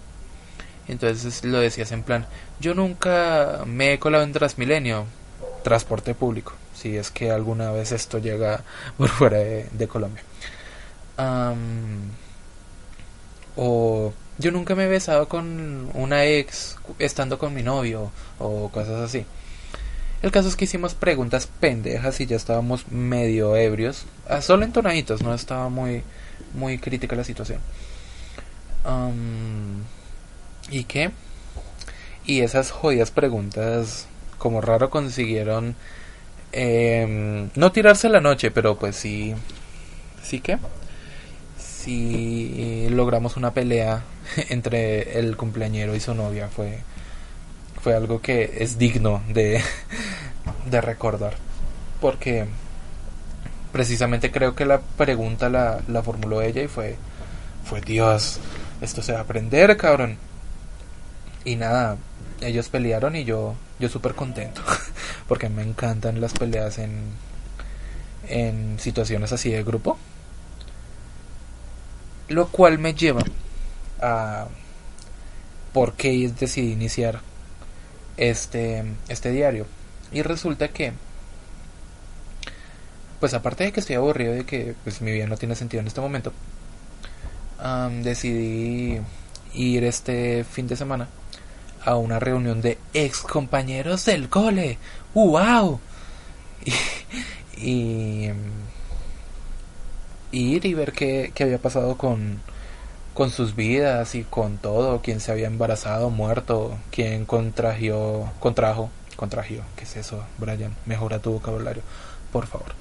Entonces 0.89 1.43
lo 1.45 1.59
decías 1.59 1.91
en 1.93 2.03
plan, 2.03 2.27
yo 2.61 2.75
nunca 2.75 3.63
me 3.67 3.95
he 3.95 3.99
colado 3.99 4.23
en 4.23 4.33
Transmilenio, 4.33 5.07
transporte 5.65 6.15
público, 6.15 6.53
si 6.75 6.97
es 6.97 7.11
que 7.11 7.31
alguna 7.31 7.73
vez 7.73 7.93
esto 7.93 8.19
llega 8.19 8.63
por 8.99 9.09
fuera 9.09 9.39
de, 9.39 9.89
Colombia. 9.89 10.23
o 13.57 14.13
yo 14.39 14.51
nunca 14.51 14.75
me 14.75 14.85
he 14.85 14.89
besado 14.89 15.29
con 15.29 15.91
una 15.95 16.25
ex 16.25 16.77
estando 16.99 17.39
con 17.39 17.55
mi 17.55 17.63
novio 17.63 18.11
o 18.39 18.69
cosas 18.71 19.03
así. 19.03 19.25
El 20.23 20.31
caso 20.31 20.49
es 20.49 20.57
que 20.57 20.65
hicimos 20.65 20.95
preguntas 20.95 21.47
pendejas 21.61 22.21
y 22.21 22.27
ya 22.27 22.37
estábamos 22.37 22.89
medio 22.91 23.57
ebrios. 23.57 24.07
Ah, 24.29 24.41
solo 24.41 24.65
entonaditos, 24.65 25.23
no 25.23 25.35
estaba 25.35 25.69
muy, 25.69 26.03
muy 26.55 26.79
crítica 26.79 27.17
la 27.17 27.25
situación. 27.25 27.61
¿Y 30.71 30.85
qué? 30.85 31.11
Y 32.25 32.41
esas 32.41 32.71
jodidas 32.71 33.11
preguntas, 33.11 34.07
como 34.39 34.61
raro, 34.61 34.91
consiguieron 34.91 35.77
em, 36.53 37.51
no 37.55 37.73
tirarse 37.73 38.09
la 38.09 38.21
noche, 38.21 38.51
pero 38.51 38.77
pues 38.79 38.97
sí. 38.97 39.35
¿Sí 40.23 40.41
que? 40.41 40.59
Sí 41.59 42.89
logramos 42.91 43.37
una 43.37 43.53
pelea 43.53 44.03
entre 44.51 45.19
el 45.19 45.37
cumpleañero 45.37 45.95
y 45.95 46.01
su 46.01 46.15
novia. 46.15 46.49
Fue 46.49 46.81
fue 47.87 47.95
algo 47.95 48.21
que 48.21 48.53
es 48.59 48.79
digno 48.79 49.23
de, 49.29 49.63
de 50.69 50.81
recordar. 50.81 51.35
Porque 52.01 52.45
precisamente 53.71 54.33
creo 54.33 54.57
que 54.57 54.65
la 54.65 54.81
pregunta 54.81 55.49
la, 55.49 55.81
la 55.87 56.03
formuló 56.03 56.43
ella 56.43 56.63
y 56.63 56.67
fue, 56.67 56.97
fue 57.65 57.81
Dios, 57.81 58.41
esto 58.81 59.03
se 59.03 59.13
va 59.13 59.21
a 59.21 59.23
aprender, 59.23 59.77
cabrón. 59.77 60.19
Y 61.45 61.55
nada, 61.55 61.97
ellos 62.41 62.69
pelearon 62.71 63.15
y 63.15 63.23
yo, 63.23 63.55
yo 63.79 63.89
súper 63.89 64.17
contento. 64.17 64.63
porque 65.29 65.49
me 65.49 65.63
encantan 65.63 66.21
las 66.21 66.33
peleas 66.33 66.79
en, 66.79 67.03
en 68.29 68.81
situaciones 68.81 69.33
así 69.33 69.53
de 69.53 69.63
grupo. 69.63 69.97
Lo 72.27 72.49
cual 72.49 72.81
me 72.81 72.95
lleva 72.95 73.23
a 74.01 74.49
por 75.73 75.93
qué 75.95 76.33
decidí 76.39 76.73
iniciar 76.73 77.21
este, 78.17 78.85
este 79.09 79.31
diario. 79.31 79.67
Y 80.13 80.23
resulta 80.23 80.69
que, 80.69 80.93
pues 83.21 83.35
aparte 83.35 83.65
de 83.65 83.73
que 83.73 83.81
estoy 83.81 83.97
aburrido 83.97 84.33
de 84.33 84.45
que 84.45 84.75
pues, 84.85 85.01
mi 85.01 85.13
vida 85.13 85.27
no 85.27 85.37
tiene 85.37 85.55
sentido 85.55 85.81
en 85.81 85.87
este 85.87 86.01
momento, 86.01 86.33
decidí 88.03 89.01
ir 89.55 89.85
este 89.85 90.45
fin 90.45 90.67
de 90.67 90.77
semana 90.77 91.09
a 91.85 91.97
una 91.97 92.19
reunión 92.19 92.61
de 92.61 92.79
ex 92.95 93.21
compañeros 93.21 94.05
del 94.05 94.29
cole. 94.29 94.79
¡Wow! 95.15 95.81
Y, 97.59 98.29
y 100.31 100.57
ir 100.57 100.67
y 100.67 100.75
ver 100.75 100.93
qué, 100.93 101.33
qué 101.35 101.45
había 101.45 101.57
pasado 101.57 101.97
con, 101.97 102.43
con 103.17 103.31
sus 103.31 103.57
vidas 103.57 104.15
y 104.15 104.25
con 104.25 104.59
todo, 104.59 105.01
quien 105.01 105.21
se 105.21 105.33
había 105.33 105.47
embarazado, 105.47 106.11
muerto, 106.11 106.77
quien 106.91 107.25
contrajo, 107.25 108.31
contrajo, 108.41 108.91
contrajo, 109.17 109.63
¿qué 109.75 109.85
es 109.85 109.97
eso, 109.97 110.23
Brian? 110.37 110.77
Mejora 110.85 111.19
tu 111.19 111.33
vocabulario, 111.33 111.83
por 112.31 112.47
favor. 112.47 112.75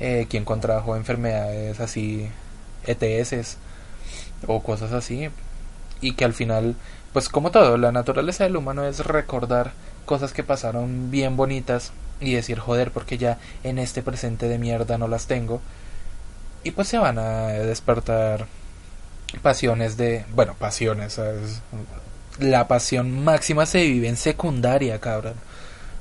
Eh, 0.00 0.26
quien 0.28 0.44
contrajo 0.44 0.96
enfermedades 0.96 1.78
así, 1.78 2.28
ETS 2.86 3.56
o 4.48 4.64
cosas 4.64 4.92
así, 4.92 5.30
y 6.00 6.14
que 6.14 6.24
al 6.24 6.34
final, 6.34 6.74
pues 7.12 7.28
como 7.28 7.52
todo, 7.52 7.76
la 7.78 7.92
naturaleza 7.92 8.42
del 8.42 8.56
humano 8.56 8.84
es 8.84 9.06
recordar 9.06 9.74
cosas 10.06 10.32
que 10.32 10.42
pasaron 10.42 11.12
bien 11.12 11.36
bonitas 11.36 11.92
y 12.20 12.34
decir, 12.34 12.58
joder, 12.58 12.90
porque 12.90 13.16
ya 13.16 13.38
en 13.62 13.78
este 13.78 14.02
presente 14.02 14.48
de 14.48 14.58
mierda 14.58 14.98
no 14.98 15.06
las 15.06 15.28
tengo. 15.28 15.60
Y 16.64 16.72
pues 16.72 16.88
se 16.88 16.98
van 16.98 17.20
a 17.20 17.46
despertar 17.46 18.48
pasiones 19.40 19.96
de, 19.96 20.24
bueno, 20.34 20.54
pasiones, 20.54 21.20
la 22.38 22.68
pasión 22.68 23.24
máxima 23.24 23.66
se 23.66 23.82
vive 23.82 24.08
en 24.08 24.16
secundaria, 24.16 25.00
cabrón. 25.00 25.34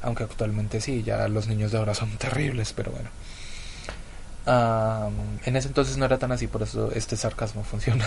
Aunque 0.02 0.24
actualmente 0.24 0.82
sí, 0.82 1.04
ya 1.04 1.28
los 1.28 1.48
niños 1.48 1.72
de 1.72 1.78
ahora 1.78 1.94
son 1.96 2.18
terribles, 2.18 2.74
pero 2.74 2.92
bueno. 2.92 3.10
en 5.46 5.56
ese 5.56 5.68
entonces 5.68 5.98
no 5.98 6.06
era 6.06 6.18
tan 6.18 6.32
así, 6.32 6.48
por 6.48 6.64
eso 6.64 6.92
este 6.92 7.18
sarcasmo 7.18 7.64
funciona. 7.72 8.06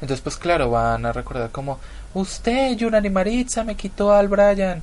entonces, 0.00 0.20
pues 0.20 0.36
claro, 0.36 0.70
van 0.70 1.06
a 1.06 1.12
recordar 1.12 1.50
como, 1.50 1.78
usted, 2.14 2.76
Yunani 2.76 3.10
Maritza, 3.10 3.64
me 3.64 3.76
quitó 3.76 4.12
al 4.12 4.28
Brian 4.28 4.82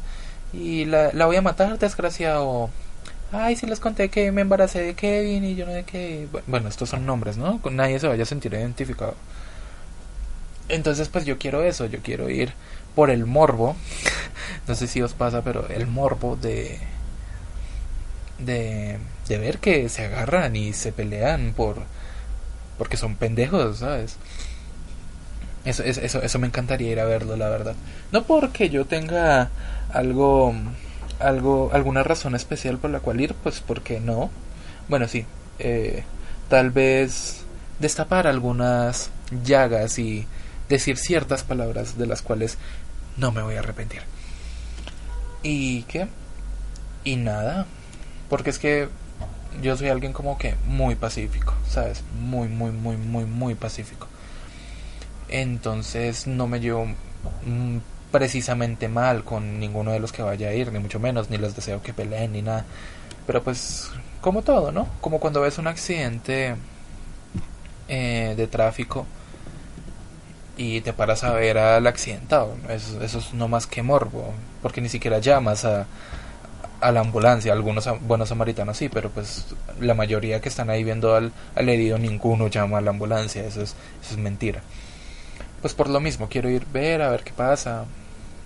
y 0.54 0.86
la, 0.86 1.12
la 1.14 1.26
voy 1.26 1.36
a 1.36 1.42
matar, 1.42 1.78
desgraciado 1.78 2.70
ay, 3.32 3.56
sí 3.56 3.66
les 3.66 3.80
conté 3.80 4.10
que 4.10 4.32
me 4.32 4.42
embaracé 4.42 4.82
de 4.82 4.94
Kevin 4.94 5.44
y 5.44 5.56
yo 5.56 5.66
no 5.66 5.74
de 5.74 5.84
qué. 5.84 6.28
Bueno, 6.48 6.70
estos 6.70 6.90
son 6.90 7.06
nombres, 7.06 7.38
¿no? 7.38 7.60
Nadie 7.72 8.00
se 8.00 8.08
vaya 8.08 8.24
a 8.24 8.26
sentir 8.26 8.54
identificado. 8.54 9.16
Entonces, 10.70 11.10
pues 11.10 11.26
yo 11.26 11.38
quiero 11.38 11.64
eso, 11.64 11.86
yo 11.86 12.00
quiero 12.00 12.30
ir 12.30 12.54
por 12.96 13.10
el 13.10 13.26
morbo. 13.26 13.76
no 14.68 14.76
sé 14.76 14.88
si 14.88 15.02
os 15.02 15.14
pasa, 15.14 15.44
pero 15.44 15.68
el 15.70 15.88
morbo 15.88 16.36
de. 16.36 16.80
de. 18.40 18.98
de 19.28 19.38
ver 19.38 19.60
que 19.60 19.90
se 19.90 20.06
agarran 20.06 20.56
y 20.56 20.74
se 20.74 20.92
pelean 20.92 21.54
por. 21.56 21.84
porque 22.78 22.98
son 22.98 23.16
pendejos, 23.16 23.80
¿sabes? 23.80 24.18
Eso, 25.66 25.84
eso, 25.84 26.22
eso 26.22 26.40
me 26.40 26.48
encantaría 26.48 26.92
ir 26.92 27.00
a 27.00 27.06
verlo, 27.06 27.36
la 27.36 27.50
verdad. 27.50 27.76
No 28.12 28.24
porque 28.24 28.70
yo 28.70 28.86
tenga 28.86 29.50
algo 29.92 30.54
algo, 31.20 31.70
alguna 31.74 32.04
razón 32.04 32.36
especial 32.36 32.78
por 32.78 32.92
la 32.92 33.00
cual 33.00 33.22
ir, 33.22 33.34
pues 33.36 33.60
porque 33.60 34.00
no. 34.00 34.30
Bueno, 34.88 35.08
sí, 35.08 35.26
eh, 35.60 36.04
tal 36.50 36.72
vez 36.72 37.44
destapar 37.80 38.28
algunas 38.28 39.10
llagas 39.44 40.00
y 40.00 40.28
decir 40.70 40.98
ciertas 40.98 41.44
palabras 41.44 41.98
de 41.98 42.08
las 42.08 42.22
cuales 42.22 42.58
no 43.18 43.32
me 43.32 43.42
voy 43.42 43.56
a 43.56 43.60
arrepentir. 43.60 44.02
¿Y 45.44 45.84
qué? 45.84 46.08
Y 47.04 47.16
nada, 47.16 47.66
porque 48.30 48.50
es 48.50 48.60
que 48.60 48.90
yo 49.62 49.78
soy 49.78 49.90
alguien 49.90 50.14
como 50.14 50.38
que 50.38 50.56
muy 50.66 50.96
pacífico, 50.96 51.54
¿sabes? 51.68 52.04
Muy, 52.20 52.48
muy, 52.48 52.72
muy, 52.72 52.98
muy, 52.98 53.26
muy 53.26 53.56
pacífico. 53.56 54.08
Entonces 55.30 56.28
no 56.28 56.48
me 56.48 56.60
llevo 56.60 56.88
precisamente 58.12 58.88
mal 58.88 59.24
con 59.24 59.60
ninguno 59.60 59.92
de 59.92 60.00
los 60.00 60.12
que 60.12 60.22
vaya 60.22 60.50
a 60.50 60.54
ir, 60.54 60.72
ni 60.72 60.80
mucho 60.80 61.00
menos, 61.00 61.30
ni 61.30 61.38
les 61.38 61.56
deseo 61.56 61.82
que 61.82 61.94
peleen 61.94 62.32
ni 62.34 62.42
nada. 62.42 62.66
Pero 63.26 63.44
pues, 63.44 63.90
como 64.22 64.42
todo, 64.42 64.72
¿no? 64.72 64.88
Como 65.02 65.20
cuando 65.20 65.42
ves 65.42 65.58
un 65.58 65.68
accidente 65.68 66.56
eh, 67.88 68.34
de 68.38 68.48
tráfico 68.48 69.06
y 70.58 70.82
te 70.82 70.94
paras 70.94 71.24
a 71.24 71.34
ver 71.34 71.58
al 71.58 71.86
accidentado. 71.88 72.56
Eso, 72.70 73.02
eso 73.02 73.20
es 73.20 73.34
no 73.34 73.48
más 73.48 73.68
que 73.68 73.84
morbo, 73.84 74.34
porque 74.62 74.82
ni 74.82 74.90
siquiera 74.90 75.20
llamas 75.20 75.66
a, 75.66 75.86
a 76.82 76.92
la 76.92 77.02
ambulancia. 77.02 77.54
Algunos 77.54 77.88
buenos 78.02 78.30
samaritanos 78.30 78.78
sí, 78.78 78.90
pero 78.90 79.10
pues 79.10 79.46
la 79.80 79.94
mayoría 79.94 80.42
que 80.42 80.50
están 80.50 80.70
ahí 80.70 80.84
viendo 80.84 81.16
al, 81.16 81.32
al 81.56 81.70
herido, 81.70 81.98
ninguno 81.98 82.48
llama 82.48 82.80
a 82.80 82.82
la 82.82 82.92
ambulancia. 82.92 83.44
Eso 83.46 83.62
es, 83.62 83.76
eso 84.02 84.14
es 84.14 84.18
mentira. 84.18 84.62
Pues 85.62 85.74
por 85.74 85.90
lo 85.90 86.00
mismo, 86.00 86.30
quiero 86.30 86.50
ir 86.50 86.66
ver 86.68 87.02
a 87.02 87.10
ver 87.10 87.24
qué 87.24 87.34
pasa, 87.34 87.86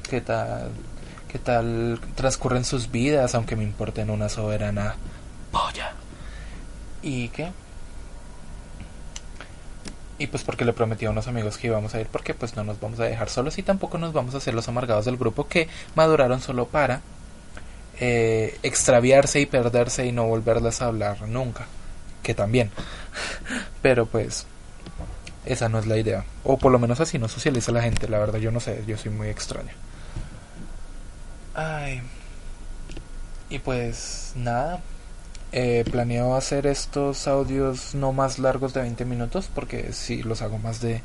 qué 0.09 0.21
tal, 0.21 0.71
qué 1.31 1.39
tal 1.39 1.99
transcurren 2.15 2.63
sus 2.63 2.89
vidas, 2.89 3.35
aunque 3.35 3.55
me 3.55 3.63
importen 3.63 4.09
una 4.09 4.29
soberana 4.29 4.95
polla. 5.51 5.93
¿Y 7.01 7.29
qué? 7.29 7.51
Y 10.21 10.27
pues 10.27 10.43
porque 10.43 10.65
le 10.65 10.73
prometí 10.73 11.05
a 11.05 11.09
unos 11.09 11.27
amigos 11.27 11.57
que 11.57 11.67
íbamos 11.67 11.95
a 11.95 11.99
ir 11.99 12.05
porque 12.05 12.35
pues 12.35 12.55
no 12.55 12.63
nos 12.63 12.79
vamos 12.79 12.99
a 12.99 13.05
dejar 13.05 13.27
solos 13.27 13.57
y 13.57 13.63
tampoco 13.63 13.97
nos 13.97 14.13
vamos 14.13 14.35
a 14.35 14.37
hacer 14.37 14.53
los 14.53 14.67
amargados 14.67 15.05
del 15.05 15.17
grupo 15.17 15.47
que 15.47 15.67
maduraron 15.95 16.41
solo 16.41 16.67
para 16.67 17.01
eh, 17.99 18.59
extraviarse 18.61 19.39
y 19.39 19.47
perderse 19.47 20.05
y 20.05 20.11
no 20.11 20.25
volverles 20.25 20.81
a 20.81 20.85
hablar 20.85 21.27
nunca. 21.27 21.65
Que 22.21 22.35
también. 22.35 22.69
Pero 23.81 24.05
pues 24.05 24.45
esa 25.45 25.69
no 25.69 25.79
es 25.79 25.87
la 25.87 25.97
idea. 25.97 26.25
O 26.43 26.57
por 26.57 26.71
lo 26.71 26.79
menos 26.79 26.99
así 26.99 27.17
no 27.19 27.27
socializa 27.27 27.71
la 27.71 27.81
gente. 27.81 28.07
La 28.07 28.19
verdad 28.19 28.39
yo 28.39 28.51
no 28.51 28.59
sé, 28.59 28.83
yo 28.87 28.97
soy 28.97 29.11
muy 29.11 29.27
extraño. 29.29 29.71
Ay. 31.53 32.01
Y 33.49 33.59
pues 33.59 34.33
nada, 34.35 34.81
eh, 35.51 35.83
planeo 35.91 36.35
hacer 36.35 36.65
estos 36.65 37.27
audios 37.27 37.93
no 37.93 38.13
más 38.13 38.39
largos 38.39 38.73
de 38.73 38.81
20 38.81 39.03
minutos 39.03 39.49
porque 39.53 39.91
si 39.91 40.23
los 40.23 40.41
hago 40.41 40.57
más 40.57 40.79
de 40.79 41.01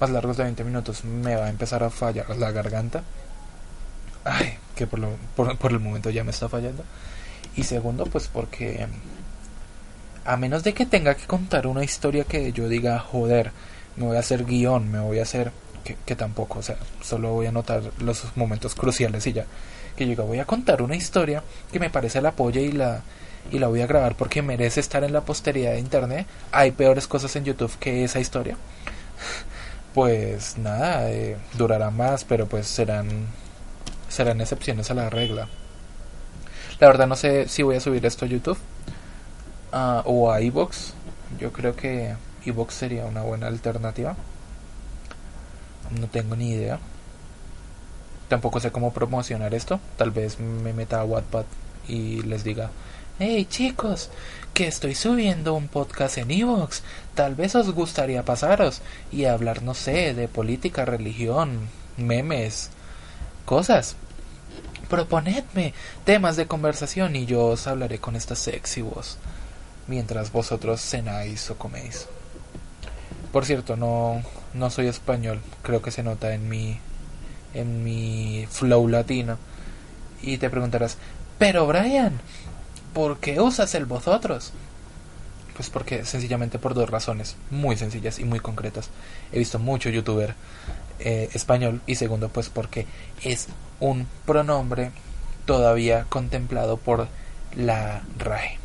más 0.00 0.08
largos 0.08 0.38
de 0.38 0.44
20 0.44 0.64
minutos 0.64 1.04
me 1.04 1.36
va 1.36 1.46
a 1.46 1.50
empezar 1.50 1.82
a 1.82 1.90
fallar 1.90 2.30
la 2.36 2.50
garganta. 2.50 3.02
Ay, 4.24 4.56
que 4.74 4.86
por, 4.86 4.98
lo, 5.00 5.10
por, 5.36 5.70
el 5.70 5.80
momento 5.80 6.10
ya 6.10 6.24
me 6.24 6.30
está 6.30 6.48
fallando. 6.48 6.82
Y 7.56 7.64
segundo, 7.64 8.06
pues 8.06 8.28
porque 8.28 8.86
a 10.24 10.36
menos 10.36 10.64
de 10.64 10.72
que 10.72 10.86
tenga 10.86 11.14
que 11.14 11.26
contar 11.26 11.66
una 11.66 11.84
historia 11.84 12.24
que 12.24 12.52
yo 12.52 12.68
diga, 12.68 12.98
joder, 12.98 13.52
me 13.96 14.06
voy 14.06 14.16
a 14.16 14.20
hacer 14.20 14.44
guion, 14.44 14.90
me 14.90 15.00
voy 15.00 15.18
a 15.18 15.22
hacer 15.22 15.52
que, 16.06 16.16
tampoco, 16.16 16.60
o 16.60 16.62
sea, 16.62 16.76
solo 17.02 17.32
voy 17.32 17.46
a 17.46 17.50
anotar 17.50 17.82
los 17.98 18.24
momentos 18.36 18.74
cruciales 18.74 19.26
y 19.26 19.34
ya. 19.34 19.44
Que 19.96 20.08
yo 20.08 20.24
voy 20.24 20.38
a 20.38 20.46
contar 20.46 20.82
una 20.82 20.96
historia 20.96 21.42
que 21.70 21.78
me 21.78 21.90
parece 21.90 22.22
la 22.22 22.32
polla 22.32 22.60
y 22.60 22.72
la 22.72 23.02
y 23.52 23.58
la 23.58 23.68
voy 23.68 23.82
a 23.82 23.86
grabar 23.86 24.16
porque 24.16 24.40
merece 24.40 24.80
estar 24.80 25.04
en 25.04 25.12
la 25.12 25.20
posteridad 25.20 25.72
de 25.72 25.78
internet. 25.78 26.26
Hay 26.50 26.70
peores 26.72 27.06
cosas 27.06 27.36
en 27.36 27.44
YouTube 27.44 27.76
que 27.78 28.04
esa 28.04 28.20
historia. 28.20 28.56
Pues 29.94 30.58
nada, 30.58 31.08
eh, 31.08 31.36
durará 31.56 31.90
más, 31.90 32.24
pero 32.24 32.48
pues 32.48 32.66
serán 32.66 33.28
serán 34.08 34.40
excepciones 34.40 34.90
a 34.90 34.94
la 34.94 35.08
regla. 35.08 35.46
La 36.80 36.88
verdad 36.88 37.06
no 37.06 37.14
sé 37.14 37.46
si 37.48 37.62
voy 37.62 37.76
a 37.76 37.80
subir 37.80 38.04
esto 38.04 38.24
a 38.24 38.28
YouTube 38.28 38.58
o 39.74 40.30
a 40.30 40.40
Evox. 40.40 40.94
Yo 41.38 41.52
creo 41.52 41.74
que 41.74 42.14
Evox 42.44 42.74
sería 42.74 43.06
una 43.06 43.22
buena 43.22 43.48
alternativa. 43.48 44.16
No 45.98 46.06
tengo 46.08 46.36
ni 46.36 46.52
idea. 46.52 46.78
Tampoco 48.28 48.60
sé 48.60 48.70
cómo 48.70 48.92
promocionar 48.92 49.54
esto. 49.54 49.80
Tal 49.96 50.10
vez 50.10 50.38
me 50.38 50.72
meta 50.72 51.00
a 51.00 51.04
Wattpad 51.04 51.44
y 51.88 52.22
les 52.22 52.44
diga, 52.44 52.70
Hey 53.18 53.46
chicos, 53.46 54.10
que 54.54 54.66
estoy 54.66 54.94
subiendo 54.94 55.54
un 55.54 55.68
podcast 55.68 56.18
en 56.18 56.30
Evox. 56.30 56.82
Tal 57.14 57.34
vez 57.34 57.54
os 57.54 57.72
gustaría 57.72 58.24
pasaros 58.24 58.80
y 59.12 59.24
hablar, 59.24 59.62
no 59.62 59.74
sé, 59.74 60.14
de 60.14 60.28
política, 60.28 60.84
religión, 60.84 61.68
memes, 61.96 62.70
cosas. 63.44 63.96
Proponedme 64.88 65.74
temas 66.04 66.36
de 66.36 66.46
conversación 66.46 67.16
y 67.16 67.26
yo 67.26 67.46
os 67.46 67.66
hablaré 67.66 67.98
con 67.98 68.16
esta 68.16 68.36
sexy 68.36 68.82
voz 68.82 69.18
mientras 69.86 70.32
vosotros 70.32 70.80
cenáis 70.80 71.50
o 71.50 71.58
coméis. 71.58 72.06
Por 73.32 73.44
cierto, 73.44 73.76
no, 73.76 74.22
no 74.52 74.70
soy 74.70 74.86
español, 74.86 75.40
creo 75.62 75.82
que 75.82 75.90
se 75.90 76.02
nota 76.02 76.34
en 76.34 76.48
mi 76.48 76.78
en 77.54 77.84
mi 77.84 78.46
flow 78.50 78.88
latino. 78.88 79.38
Y 80.22 80.38
te 80.38 80.50
preguntarás, 80.50 80.98
pero 81.38 81.66
Brian, 81.66 82.20
¿por 82.92 83.18
qué 83.18 83.40
usas 83.40 83.74
el 83.74 83.86
vosotros? 83.86 84.52
Pues 85.56 85.70
porque 85.70 86.04
sencillamente 86.04 86.58
por 86.58 86.74
dos 86.74 86.90
razones 86.90 87.36
muy 87.50 87.76
sencillas 87.76 88.18
y 88.18 88.24
muy 88.24 88.40
concretas. 88.40 88.90
He 89.32 89.38
visto 89.38 89.58
mucho 89.58 89.88
youtuber 89.88 90.34
eh, 90.98 91.28
español 91.32 91.80
y 91.86 91.94
segundo 91.94 92.28
pues 92.28 92.48
porque 92.48 92.86
es 93.22 93.48
un 93.80 94.06
pronombre 94.26 94.90
todavía 95.44 96.06
contemplado 96.08 96.76
por 96.76 97.08
la 97.56 98.02
RAE. 98.18 98.63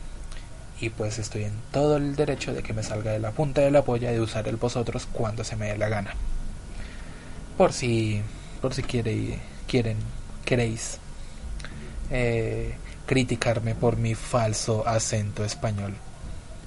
Y 0.82 0.90
pues 0.90 1.20
estoy 1.20 1.44
en 1.44 1.54
todo 1.72 1.98
el 1.98 2.16
derecho 2.16 2.54
de 2.54 2.64
que 2.64 2.74
me 2.74 2.84
salga 2.84 3.12
de 3.12 3.20
la 3.20 3.32
punta 3.32 3.62
de 3.62 3.72
la 3.72 3.84
polla 3.84 4.12
de 4.12 4.22
usar 4.22 4.48
el 4.48 4.56
vosotros 4.56 5.08
cuando 5.12 5.44
se 5.44 5.56
me 5.56 5.68
dé 5.68 5.78
la 5.78 5.90
gana. 5.90 6.14
Por 7.58 7.74
si, 7.74 8.22
por 8.62 8.74
si 8.74 8.84
quiere, 8.84 9.40
quieren, 9.68 9.98
queréis. 10.46 11.00
Eh, 12.12 12.76
criticarme 13.06 13.76
por 13.76 13.98
mi 13.98 14.16
falso 14.16 14.88
acento 14.88 15.44
español. 15.44 15.96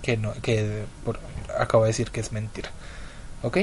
Que 0.03 0.16
no, 0.16 0.33
que 0.42 0.85
acabo 1.59 1.85
de 1.85 1.90
decir 1.90 2.11
que 2.11 2.20
es 2.20 2.33
mentira. 2.33 2.70
¿Ok? 3.42 3.59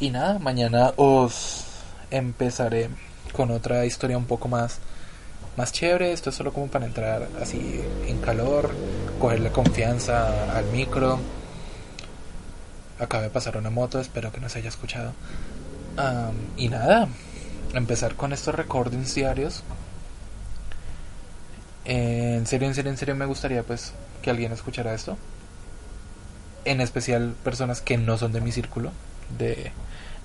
Y 0.00 0.10
nada, 0.10 0.38
mañana 0.38 0.92
os 0.96 1.64
empezaré 2.10 2.88
con 3.32 3.50
otra 3.50 3.84
historia 3.84 4.16
un 4.16 4.26
poco 4.26 4.48
más 4.48 4.78
más 5.56 5.72
chévere. 5.72 6.12
Esto 6.12 6.30
es 6.30 6.36
solo 6.36 6.52
como 6.52 6.68
para 6.68 6.86
entrar 6.86 7.28
así 7.40 7.80
en 8.06 8.20
calor, 8.20 8.70
cogerle 9.20 9.50
confianza 9.50 10.56
al 10.56 10.66
micro. 10.66 11.18
Acaba 12.98 13.24
de 13.24 13.30
pasar 13.30 13.56
una 13.56 13.70
moto, 13.70 14.00
espero 14.00 14.32
que 14.32 14.40
no 14.40 14.48
se 14.48 14.58
haya 14.58 14.68
escuchado. 14.68 15.12
y 16.56 16.68
nada, 16.68 17.08
empezar 17.74 18.14
con 18.14 18.32
estos 18.32 18.54
recordings 18.54 19.14
diarios 19.14 19.62
en 21.84 22.46
serio, 22.46 22.68
en 22.68 22.74
serio, 22.74 22.90
en 22.90 22.96
serio 22.96 23.14
me 23.14 23.26
gustaría 23.26 23.62
pues 23.62 23.92
que 24.22 24.30
alguien 24.30 24.52
escuchara 24.52 24.94
esto. 24.94 25.18
En 26.64 26.80
especial 26.80 27.34
personas 27.44 27.82
que 27.82 27.98
no 27.98 28.16
son 28.16 28.32
de 28.32 28.40
mi 28.40 28.52
círculo 28.52 28.90
de, 29.38 29.72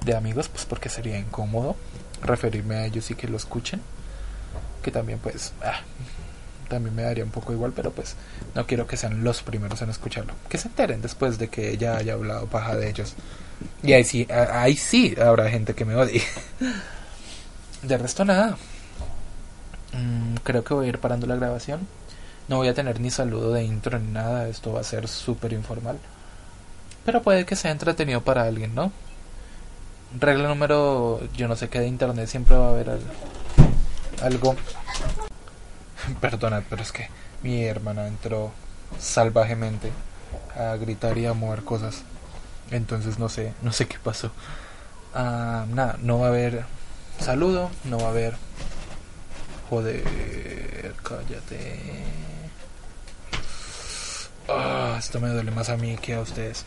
de 0.06 0.16
amigos, 0.16 0.48
pues 0.48 0.66
porque 0.66 0.88
sería 0.90 1.20
incómodo 1.20 1.76
referirme 2.22 2.76
a 2.76 2.86
ellos 2.86 3.12
y 3.12 3.16
que 3.16 3.28
lo 3.28 3.36
escuchen. 3.36 3.82
Que 4.82 4.92
también 4.92 5.20
pues 5.20 5.54
ah, 5.62 5.82
también 6.70 6.96
me 6.96 7.02
daría 7.02 7.24
un 7.24 7.32
poco 7.32 7.52
igual, 7.52 7.74
pero 7.76 7.92
pues 7.92 8.16
no 8.56 8.66
quiero 8.66 8.88
que 8.88 8.96
sean 8.96 9.24
los 9.24 9.42
primeros 9.42 9.82
en 9.82 9.90
escucharlo. 9.90 10.34
Que 10.48 10.58
se 10.58 10.70
enteren 10.70 11.02
después 11.02 11.38
de 11.38 11.50
que 11.50 11.78
ya 11.78 11.98
haya 11.98 12.14
hablado 12.14 12.48
paja 12.48 12.76
de 12.76 12.90
ellos. 12.90 13.16
Y 13.84 13.94
ahí 13.94 14.04
sí, 14.04 14.28
ahí 14.30 14.76
sí 14.78 15.16
habrá 15.20 15.50
gente 15.50 15.74
que 15.74 15.86
me 15.86 15.96
odie. 15.96 16.22
De 17.82 17.98
resto 17.98 18.26
nada. 18.26 18.58
Mm, 19.94 20.36
creo 20.44 20.64
que 20.64 20.74
voy 20.74 20.86
a 20.86 20.90
ir 20.90 21.00
parando 21.00 21.28
la 21.28 21.36
grabación. 21.36 21.88
No 22.48 22.58
voy 22.58 22.68
a 22.68 22.74
tener 22.74 23.00
ni 23.00 23.10
saludo 23.10 23.54
de 23.54 23.64
intro 23.64 24.00
ni 24.00 24.12
nada. 24.12 24.48
Esto 24.48 24.74
va 24.74 24.82
a 24.82 24.84
ser 24.84 25.08
súper 25.08 25.54
informal. 25.54 25.98
Pero 27.06 27.22
puede 27.22 27.46
que 27.46 27.56
sea 27.56 27.72
entretenido 27.72 28.22
para 28.22 28.44
alguien, 28.44 28.76
¿no? 28.76 28.92
Regla 30.20 30.48
número, 30.48 31.22
yo 31.36 31.48
no 31.48 31.56
sé 31.56 31.70
qué 31.70 31.80
de 31.80 31.88
internet, 31.88 32.28
siempre 32.28 32.58
va 32.58 32.68
a 32.68 32.70
haber 32.72 32.90
algo. 32.90 33.06
Perdonad, 36.22 36.64
pero 36.70 36.82
es 36.82 36.92
que 36.92 37.10
mi 37.44 37.64
hermana 37.64 38.08
entró 38.08 38.52
salvajemente 39.00 39.92
a 40.56 40.76
gritar 40.76 41.18
y 41.18 41.26
a 41.26 41.34
mover 41.34 41.64
cosas. 41.64 42.04
Entonces 42.72 43.20
no 43.20 43.30
sé, 43.30 43.54
no 43.62 43.72
sé 43.72 43.88
qué 43.88 43.98
pasó. 44.00 44.32
Ah, 45.14 45.66
nada, 45.70 45.98
no 46.02 46.20
va 46.20 46.28
a 46.28 46.30
haber 46.30 46.66
saludo, 47.20 47.70
no 47.86 47.98
va 47.98 48.08
a 48.08 48.10
haber 48.10 48.36
Joder, 49.70 50.96
cállate. 51.04 51.80
Ah, 54.48 54.96
esto 54.98 55.20
me 55.20 55.30
duele 55.30 55.52
más 55.52 55.70
a 55.70 55.78
mí 55.78 55.96
que 55.98 56.16
a 56.16 56.22
ustedes. 56.22 56.66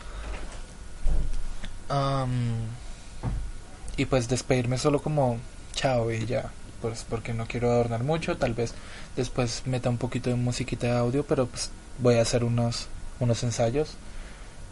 y 3.97 4.05
pues 4.05 4.29
despedirme 4.29 4.77
solo 4.77 5.01
como 5.01 5.37
chao 5.73 6.11
y 6.11 6.25
ya. 6.25 6.51
Pues 6.83 7.05
porque 7.09 7.33
no 7.33 7.47
quiero 7.47 7.71
adornar 7.71 8.03
mucho. 8.03 8.35
Tal 8.35 8.53
vez 8.53 8.73
después 9.15 9.63
meta 9.65 9.89
un 9.89 9.97
poquito 9.97 10.29
de 10.29 10.35
musiquita 10.35 10.87
de 10.87 10.97
audio, 10.97 11.25
pero 11.25 11.47
pues 11.47 11.71
voy 11.99 12.15
a 12.15 12.21
hacer 12.21 12.43
unos, 12.43 12.89
unos 13.21 13.41
ensayos. 13.43 13.95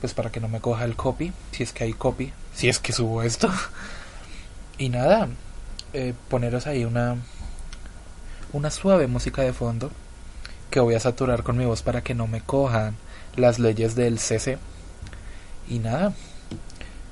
Pues 0.01 0.13
para 0.13 0.29
que 0.29 0.41
no 0.41 0.49
me 0.49 0.59
coja 0.59 0.83
el 0.83 0.97
copy. 0.97 1.31
Si 1.53 1.63
es 1.63 1.71
que 1.71 1.85
hay 1.85 1.93
copy. 1.93 2.33
Si 2.53 2.67
es 2.67 2.79
que 2.79 2.91
subo 2.91 3.23
esto. 3.23 3.49
y 4.77 4.89
nada. 4.89 5.29
Eh, 5.93 6.13
poneros 6.27 6.67
ahí 6.67 6.83
una 6.83 7.15
una 8.51 8.71
suave 8.71 9.07
música 9.07 9.41
de 9.41 9.53
fondo 9.53 9.89
que 10.69 10.81
voy 10.81 10.95
a 10.95 10.99
saturar 10.99 11.43
con 11.43 11.57
mi 11.57 11.63
voz 11.63 11.81
para 11.81 12.01
que 12.03 12.13
no 12.13 12.27
me 12.27 12.41
cojan 12.41 12.95
las 13.37 13.57
leyes 13.57 13.95
del 13.95 14.19
CC. 14.19 14.57
Y 15.69 15.79
nada, 15.79 16.13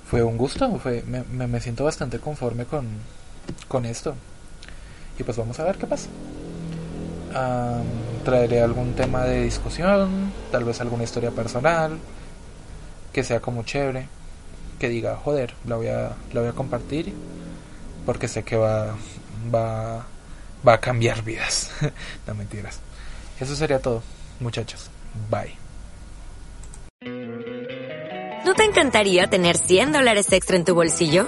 fue 0.09 0.23
un 0.23 0.37
gusto, 0.37 0.79
fue, 0.79 1.03
me, 1.03 1.23
me, 1.47 1.61
siento 1.61 1.85
bastante 1.85 2.19
conforme 2.19 2.65
con, 2.65 2.87
con 3.67 3.85
esto. 3.85 4.15
Y 5.19 5.23
pues 5.23 5.37
vamos 5.37 5.59
a 5.59 5.65
ver 5.65 5.77
qué 5.77 5.85
pasa. 5.85 6.07
traeré 8.23 8.61
algún 8.61 8.93
tema 8.93 9.25
de 9.25 9.43
discusión, 9.43 10.31
tal 10.51 10.63
vez 10.63 10.81
alguna 10.81 11.03
historia 11.03 11.31
personal, 11.31 11.99
que 13.13 13.23
sea 13.23 13.39
como 13.41 13.63
chévere, 13.63 14.07
que 14.79 14.89
diga, 14.89 15.17
joder, 15.17 15.53
la 15.65 15.75
voy 15.75 15.87
a, 15.87 16.13
voy 16.33 16.47
a 16.47 16.53
compartir, 16.53 17.13
porque 18.05 18.27
sé 18.27 18.43
que 18.43 18.55
va, 18.55 18.95
va, 19.53 20.05
va 20.67 20.73
a 20.73 20.79
cambiar 20.79 21.21
vidas. 21.23 21.71
no 22.27 22.33
mentiras. 22.33 22.79
Eso 23.39 23.55
sería 23.55 23.79
todo, 23.79 24.01
muchachos. 24.39 24.89
Bye. 25.29 25.57
¿No 28.45 28.53
te 28.55 28.63
encantaría 28.63 29.27
tener 29.27 29.57
100 29.57 29.91
dólares 29.91 30.31
extra 30.31 30.55
en 30.55 30.65
tu 30.65 30.73
bolsillo? 30.73 31.27